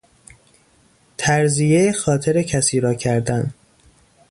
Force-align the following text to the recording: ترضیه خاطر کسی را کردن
ترضیه 1.17 1.91
خاطر 1.91 2.41
کسی 2.41 2.79
را 2.79 2.93
کردن 2.93 3.53